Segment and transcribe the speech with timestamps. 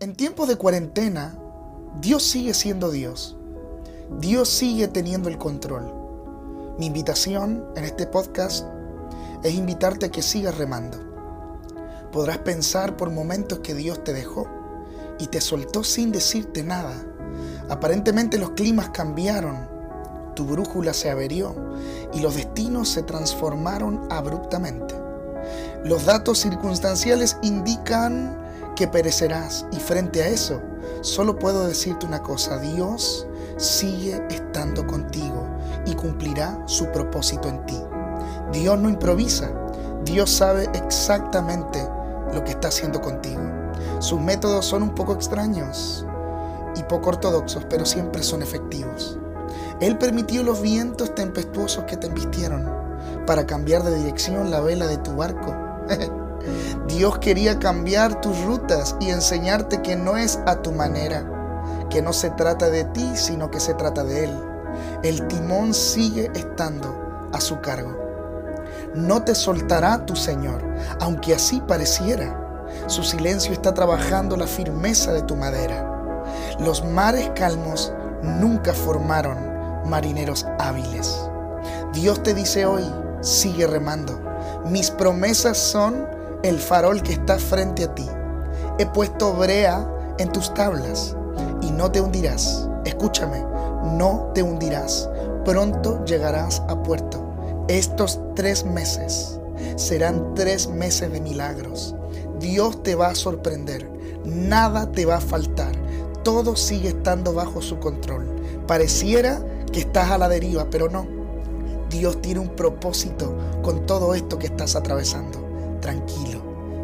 [0.00, 1.34] En tiempos de cuarentena,
[2.00, 3.36] Dios sigue siendo Dios.
[4.18, 5.92] Dios sigue teniendo el control.
[6.78, 8.64] Mi invitación en este podcast
[9.42, 10.96] es invitarte a que sigas remando.
[12.12, 14.48] Podrás pensar por momentos que Dios te dejó
[15.18, 16.94] y te soltó sin decirte nada.
[17.68, 19.68] Aparentemente los climas cambiaron,
[20.34, 21.54] tu brújula se averió
[22.14, 24.94] y los destinos se transformaron abruptamente.
[25.84, 28.40] Los datos circunstanciales indican
[28.80, 30.62] que perecerás y frente a eso
[31.02, 33.26] solo puedo decirte una cosa, Dios
[33.58, 35.46] sigue estando contigo
[35.84, 37.78] y cumplirá su propósito en ti.
[38.52, 39.52] Dios no improvisa,
[40.02, 41.86] Dios sabe exactamente
[42.32, 43.42] lo que está haciendo contigo.
[43.98, 46.06] Sus métodos son un poco extraños
[46.74, 49.18] y poco ortodoxos, pero siempre son efectivos.
[49.82, 52.66] Él permitió los vientos tempestuosos que te embistieron
[53.26, 55.54] para cambiar de dirección la vela de tu barco.
[56.86, 61.24] Dios quería cambiar tus rutas y enseñarte que no es a tu manera,
[61.88, 64.38] que no se trata de ti, sino que se trata de Él.
[65.02, 67.96] El timón sigue estando a su cargo.
[68.94, 70.62] No te soltará tu Señor,
[71.00, 72.66] aunque así pareciera.
[72.86, 75.86] Su silencio está trabajando la firmeza de tu madera.
[76.58, 79.50] Los mares calmos nunca formaron
[79.88, 81.18] marineros hábiles.
[81.92, 82.84] Dios te dice hoy,
[83.20, 84.20] sigue remando.
[84.66, 86.06] Mis promesas son
[86.42, 88.06] el farol que está frente a ti.
[88.78, 89.86] He puesto brea
[90.18, 91.16] en tus tablas
[91.62, 92.68] y no te hundirás.
[92.84, 93.44] Escúchame,
[93.96, 95.08] no te hundirás.
[95.44, 97.26] Pronto llegarás a puerto.
[97.68, 99.38] Estos tres meses
[99.76, 101.94] serán tres meses de milagros.
[102.38, 103.90] Dios te va a sorprender.
[104.24, 105.72] Nada te va a faltar.
[106.22, 108.26] Todo sigue estando bajo su control.
[108.66, 111.06] Pareciera que estás a la deriva, pero no.
[111.90, 115.49] Dios tiene un propósito con todo esto que estás atravesando.
[115.80, 116.40] Tranquilo,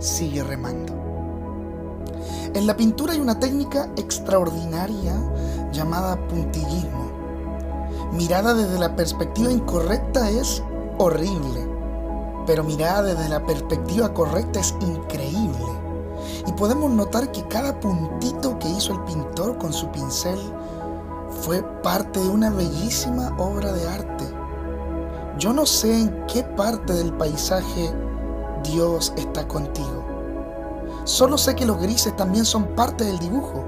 [0.00, 0.94] sigue remando.
[2.54, 5.14] En la pintura hay una técnica extraordinaria
[5.72, 7.10] llamada puntillismo.
[8.12, 10.62] Mirada desde la perspectiva incorrecta es
[10.98, 11.68] horrible,
[12.46, 15.66] pero mirada desde la perspectiva correcta es increíble.
[16.46, 20.38] Y podemos notar que cada puntito que hizo el pintor con su pincel
[21.42, 24.24] fue parte de una bellísima obra de arte.
[25.38, 27.94] Yo no sé en qué parte del paisaje
[28.62, 30.04] Dios está contigo.
[31.04, 33.64] Solo sé que los grises también son parte del dibujo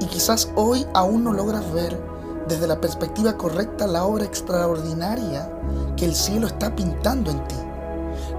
[0.00, 2.00] y quizás hoy aún no logras ver
[2.48, 5.50] desde la perspectiva correcta la obra extraordinaria
[5.96, 7.56] que el cielo está pintando en ti.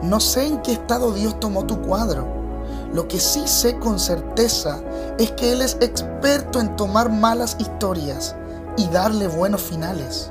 [0.03, 2.25] No sé en qué estado Dios tomó tu cuadro.
[2.93, 4.81] Lo que sí sé con certeza
[5.17, 8.35] es que Él es experto en tomar malas historias
[8.77, 10.29] y darle buenos finales.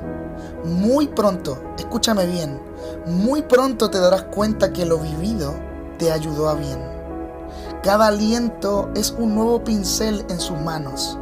[0.63, 2.59] Muy pronto, escúchame bien,
[3.05, 5.53] muy pronto te darás cuenta que lo vivido
[5.97, 6.79] te ayudó a bien.
[7.83, 11.17] Cada aliento es un nuevo pincel en sus manos.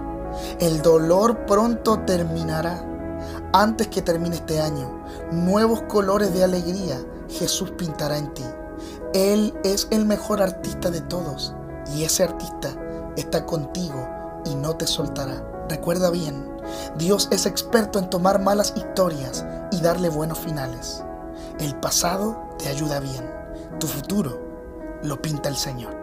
[0.59, 2.85] El dolor pronto terminará.
[3.53, 8.45] Antes que termine este año, nuevos colores de alegría Jesús pintará en ti.
[9.13, 11.53] Él es el mejor artista de todos
[11.95, 12.69] y ese artista
[13.15, 14.07] está contigo
[14.45, 15.43] y no te soltará.
[15.69, 16.45] Recuerda bien,
[16.97, 21.03] Dios es experto en tomar malas historias y darle buenos finales.
[21.59, 23.29] El pasado te ayuda bien,
[23.81, 24.39] tu futuro
[25.03, 25.98] lo pinta el Señor.